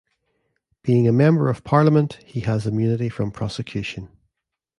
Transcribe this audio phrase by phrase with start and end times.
[0.81, 4.09] Being a member of Parliament, he has immunity from prosecution.